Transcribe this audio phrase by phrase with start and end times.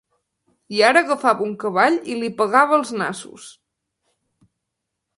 [0.77, 3.49] I ara agafava un cavall i li pegava als nassos.